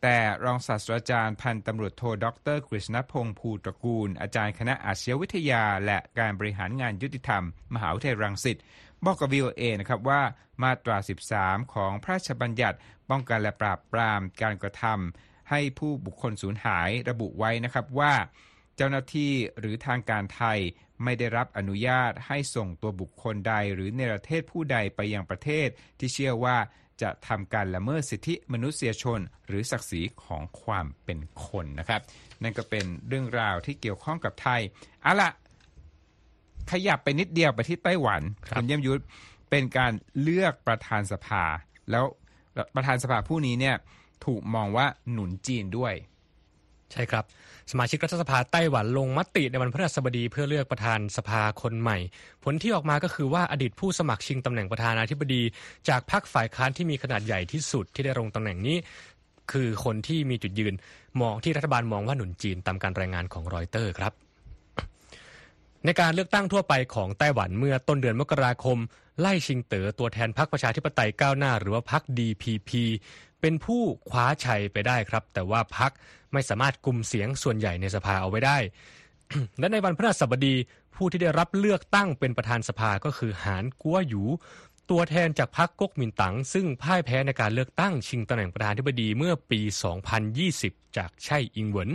[0.02, 8.58] แต่รองศาสตราจารย์พันตำรวจโทดรกฤษณพงศ์ภูตระกูล อาจารย์คณะอาชญาวิทยา และการบริหารงานยุติธรรม มหาวิทยาลัยรังสิต
[9.04, 10.22] บอกกับ VOA นะครับว่า
[10.62, 10.96] มาตรา
[11.34, 12.78] 13 ของพระราชบัญญัติ
[13.10, 18.14] ป้องกันและปราบปรามการกระทำให้ผู้บุคคลสูญหายระบุไว้นะครับว่า
[18.78, 20.58] เจ้าหน้าที่หรือทางการไทย
[21.04, 26.56] ไม่ได้รับอนุญาตให้ส่งตัวบุคคลใดหรือเนรเทศผู้ใดไปยังประเทศ ที่เชื่อว่า
[27.02, 32.00] จะทำการละเมิดสิทธิมนุษยชน หรือศักดิ์ศรีของความเป็นคนนะครับ
[32.42, 34.60] นั่นก็เป็นเรื่องราวที่เกี่ยวข้องกับไทย
[35.02, 35.30] เอาละ
[36.70, 39.02] ขยับไปนิดเดียวไปที่ไต้หวันครับณเยี่ยมยุทธ
[39.50, 41.44] เป็นการเลือกประธานสภา
[41.90, 42.04] แล้ว
[42.74, 43.76] ประธานสภาผู้นี้เนี่ย
[44.24, 45.94] ถูกมองว่าหนุนจีนด้วย
[46.92, 47.24] ใช่ครับ
[47.70, 51.98] สมาชิกรัฐสภาไต้หวันลงมติในวันพฤหัสบดีเพื่อเลือกประธานสภาคนใหม่
[52.44, 55.42] ผลที่ออกมาก็คือว่าอดีตผู้สมัครชิงตำแหน่งประธานาธิบดี
[55.88, 58.77] จากพรรคฝ่ายค้านที่มีขนาดใหญ่ที่สุดที่ได้ลงตำแหน่งนี้
[59.53, 60.74] คือคนที่มีจุดยืน
[61.20, 64.12] มองที่รัฐบาลมองว่าหนุนจีนตามการรายงานของรอยเตอร์ครับ
[65.85, 68.79] ในการเลือกตั้งทั่วไปของไต้หวันเมื่อต้นเดือนมกราคม
[69.20, 72.70] ไล่ชิงเต๋อตัวแทนพรรคประชาธิปไตยก้าวหน้า หรือว่าพรรค DPP
[73.40, 75.90] เป็นผู้คว้าชัยไปได้ครับ แต่ว่าพรรค
[76.33, 78.59] ไม่สามารถกลุ่มเสียงส่วนใหญ่ในสภาเอาไว้ได้
[79.59, 80.55] และในวันพฤหัสบดี
[80.94, 84.22] ผู้ที่ได้รับเลือกตั้งเป็นประธานสภาก็คือหานกัวหยู
[84.90, 89.61] ตัวแทนจากพรรคก๊กมินตั๋งซึ่งพ่ายแพ้ในการเลือกตั้งชิงตำแหน่งประธานธิบดีเมื่อปี
[90.29, 91.90] 2020 จากไช่อิงเหวิน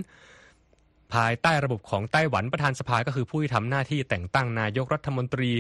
[1.14, 5.52] ภายใต้ระบบของไต้หวันประธานสภาก็คือผู้ที่ทำหน้าที่แต่งตั้งนายกรัฐมนตรี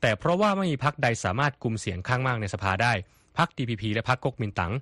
[0.00, 2.92] แต่เพราะว่าไม่มีพรรคใดสามารถกลุ่มเสียงข้างมากในสภาได้
[3.38, 4.72] พรรค DPP และพรรคก๊กมินตั๋ง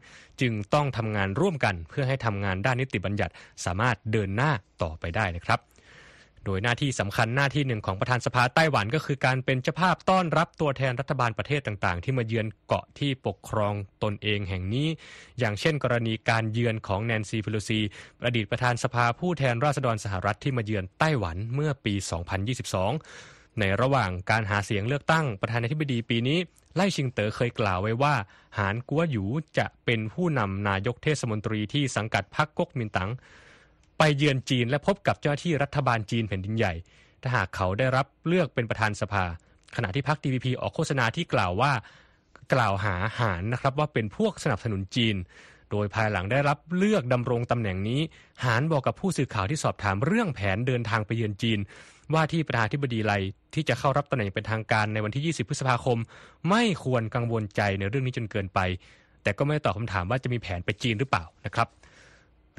[0.40, 3.32] จึงต้องทำงานร่วมกันเพื่อให้ทำงานด้านนิติบัญญัติ
[3.64, 4.50] สามารถเดินหน้า
[4.82, 5.60] ต่อไปได้นะครับ
[6.46, 14.88] โดยหน้าที่สำคัญหน้าที่หนึ่งของประธานสภาไต้หวันก็คือการเป็นเจ้าภาพต้อนรับตัวแทนรัฐบาลประเทศต่างๆ ที่มาเยือนเกาะที่ปกครองตนเองแห่งนี้
[15.38, 17.80] อย่างเช่น กรณีการเยือนของแนนซีเพโลซี
[18.26, 21.94] อดีตประธานสภาผู้แทนราษฎรสหรัฐที่มาเยือนไต้หวันเมื่อปี
[22.50, 26.38] 2022 ในระหว่างการหาเสียงเลือกตั้งประธานาธิบดีปีนี้
[26.76, 28.14] ไล่ชิงเต๋อเคยกล่าวไว้ว่า
[28.58, 29.24] หานกัวหยู
[29.58, 33.10] จะเป็นผู้นำนายกเทศมนตรีที่สังกัดพรรคก๊กมินตั๋ง
[33.98, 36.74] ไปเยือนจีนและพบกับเจ้าหน้าที่รัฐบาลจีนแผ่นดินใหญ่
[37.22, 39.24] ถ้าหากเขาได้รับเลือกเป็นประธานสภา
[39.76, 41.72] ขณะที่พรรค DPP ออกโฆษณาที่กล่าวว่า
[42.52, 45.16] กล่าวหาหารนะครับว่าเป็นพวกสนับสนุนจีน
[45.70, 48.00] โดยภายหลังได้รับเลือกดำรงตำแหน่งนี้
[48.44, 51.58] หารบอกกับผู้สื่อข่าวที่สอบถามเรื่องแผนเดินทางไปเยือนจีน
[52.14, 53.12] ว่าที่ประธานธิบดีไล
[53.54, 55.98] ที่จะเข้ารับตำแหน่งเป็นทางการในวันที่ 20 พฤษภาคม
[56.50, 58.60] ไม่ควรกังวลใจในเรื่องนี้จนเกินไป
[59.22, 61.68] แต่ก็ไม่ตอบคำถามว่าจะมีแผนไปจีนหรือเปล่านะครับ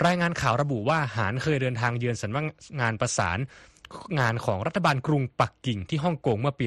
[0.06, 2.46] รายงานข่าวระบุว่าหานเคยเดินทางเยือนสำนัก
[2.82, 3.40] งานประสาน
[4.20, 6.66] งานของรัฐบาลกรุงปักกิ่งที่ฮ่องกงเมื่อปี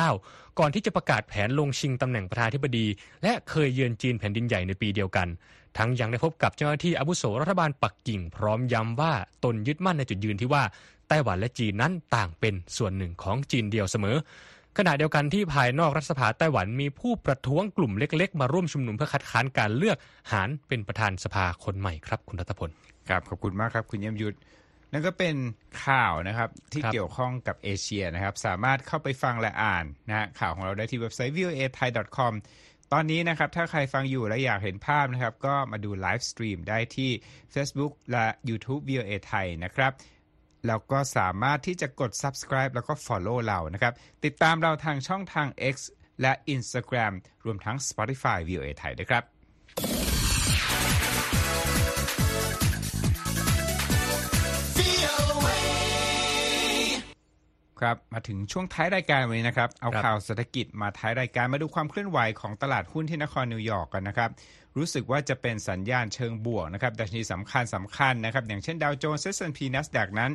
[0.00, 2.86] 2019 ก่อนที่จะประกาศแผนลงชิงตำแหน่งประธานาธิบดี
[3.22, 5.28] และเคยเยือนจีนแผ่นดินใหญ่ในปีเดียวกัน
[5.78, 9.12] ทั้งยังได้พบกับเจ้าหน้าที่อาวุโสรัฐบาลปักกิ่ง พร้อมย้ำว่า
[9.44, 10.62] ตนยึดมั่นในจุดยืนที่ว่า
[11.10, 14.16] ไต้หวันและจีนนั้นต่างเป็นส่วนหนึ่งของจีนเดียวเสมอ
[14.78, 19.96] ขณะเดียวกันที่ภายนอกรัฐสภาไต้หวันมีผู้ประท้วงกลุ่มเล็ก ๆ มาร่วมชุมนุมเพื่อคัดค้านการเลือก
[20.32, 22.70] หานเป็นประธานสภาคนใหม่ครับคุณรัตพล
[23.08, 24.36] ครับขอบคุณมากครับคุณเยี่ยมยุทธ
[24.92, 25.36] นั่นก็เป็น
[25.86, 32.34] ข่าวนะครับที่เกี่ยวข้องกับเอเชียนะครับ สามารถเข้าไปฟังและอ่านนะฮะข่าวของเราได้ที่เว็บไซต์ voa thai com
[32.92, 37.10] ตอนนี้นะครับ ถ้าใครฟังอยู่และอยากเห็นภาพนะครับ ก็มาดู livestream ได้ที่
[37.54, 39.92] Facebook และ YouTube voa thai นะครับ
[40.66, 43.92] แล้วก็สามารถที่จะกด subscribe แล้วก็ follow เรานะครับ
[44.24, 45.76] ติดตามเราทางช่องทาง X
[46.22, 47.12] และ Instagram
[47.44, 49.24] รวมทั้ง Spotify voa thai ด้วยครับ
[57.80, 64.30] ครับ มาถึงช่วงท้ายรายการวันนี้นะครับ เอาข่าวเศรษฐกิจมาท้ายรายการมาดูความเคลื่อนไหวของตลาดหุ้นที่นครนิวยอร์กกันนะครับ
[64.76, 70.32] รู้สึกว่าจะเป็นสัญญาณเชิงบวกนะครับดัชนีสำคัญสำคัญนะครับ อย่างเช่นดาวโจนส์ S&P NASDAQ นั้น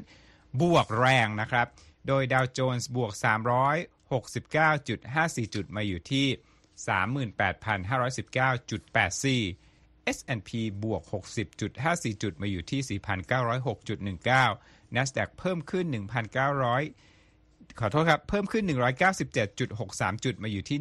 [0.61, 1.67] บวกแรงนะครับ
[2.07, 3.11] โดยดาวโจนส์บวก
[4.13, 6.27] 369.54 จุดมาอยู่ที่
[9.37, 9.41] 38,519.84
[10.17, 10.49] S&P
[10.83, 11.01] บวก
[11.63, 15.85] 60.54 จุดมาอยู่ที่ 4,906.19 NASDAQ เพิ่มขึ้น
[16.81, 18.63] 1,900 ขอโทษครับ เพิ่มขึ้น
[19.43, 20.77] 197.63 จุดมาอยู่ที่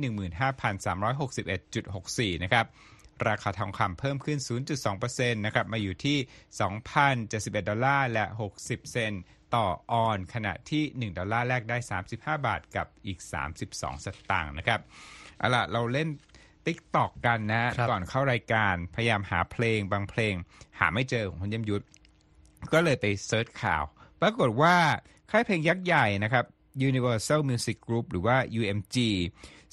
[2.34, 2.66] 15,361.64 นะครับ
[3.28, 4.38] ราคาทองคำเพิ่มขึ้น
[4.86, 6.18] 0.2%นะครับมาอยู่ที่
[6.92, 8.24] 2,071 ดอลลาร์และ
[8.58, 9.22] 60 เซนต์
[9.54, 11.78] ต่อออนซ์ ขณะที่ 1 ดอลลาร์แลกได้
[12.10, 13.18] 35 บาทกับอีก
[13.58, 14.80] 32 สตางค์นะครับ
[15.38, 16.08] เอาล่ะเราเล่น
[16.66, 20.34] TikTok กันนะฮะครับก่อนเข้ารายการพยายามหาเพลงบางเพลง
[20.78, 21.84] หาไม่เจอของคุณเยี่ยมยุทธ
[22.72, 23.84] ก็เลยไป search ข่าว
[24.20, 24.76] ปรากฏว่า
[25.30, 26.44] ค่ายเพลงยักษ์ใหญ่นะครับ
[26.88, 28.96] Universal Music Group หรือว่า UMG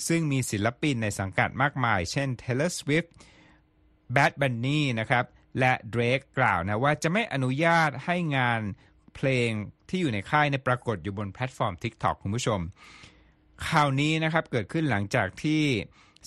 [0.07, 3.09] ซึ่งมีศิลปินในสังกัดมากมาย เช่น Taylor Swift
[4.15, 5.25] Bad Bunny นะครับ
[5.59, 8.61] และ Drake กล่าวนะว่าจะไม่อนุญาตให้งาน
[9.15, 9.49] เพลง
[9.89, 12.59] ที่อยู่ในค่ายในปรากฏอยู่บนแพลตฟอร์ม TikTok คุณผู้ชม
[13.67, 15.63] ข่าวนี้นะครับเกิดขึ้นหลังจากที่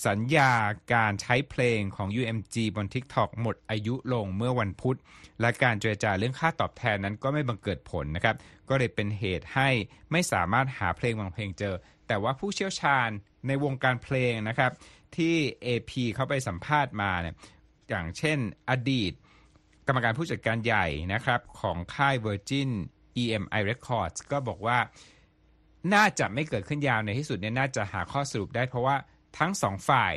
[0.06, 0.52] สัญญา
[0.94, 4.98] การใช้เพลงของ UMG บน TikTok หมดอายุลงเมื่อวันพุธ
[5.40, 8.36] และการเจรจาเรื่องค่าตอบแทนนั้นก็ไม่บังเกิดผลนะครับ
[8.68, 9.68] ก็เลยเป็นเหตุให้
[10.12, 11.74] ไม่สามารถหาเพลงบางเพลงเจอ
[12.08, 13.08] แต่ว่าผู้เชี่ยวชาญ
[13.46, 14.72] ในวงการเพลงนะครับ
[15.16, 15.34] ที่
[15.66, 17.34] AP เข้าไปสัมภาษณ์มาเนี่ย
[17.88, 18.38] อย่างเช่น
[18.70, 19.12] อดีต
[19.86, 22.70] กรรมการผู้จัดการใหญ่นะครับ ของค่าย Virgin
[23.22, 24.78] EMI Records ก็บอกว่า
[25.94, 28.96] น่าจะไม่เกิดขึ้นยาวในที่สุดเนี่ยน่าจะหาข้อสรุปได้เพราะว่า
[29.38, 30.14] ทั้งสองฝ่าย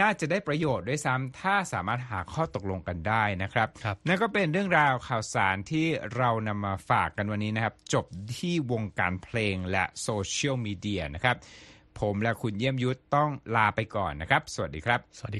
[0.00, 8.04] น่าจะได้ประโยชน์ด้วยซ้ำถ้าสามารถหาข้อตกลงกันได้นะครับรบนั่นก็เป็นเรื่องราวข่าวสารที่เรานำมาฝากกันวันนี้นะครับ จบ
[8.38, 11.36] ที่วงการเพลงและโซเชียลมีเดียนะครับ
[12.00, 15.34] ผมและคุณเยี่ยมยุทธต้องลาไปก่อนนะครับ สวัสดีครับ สวัสดี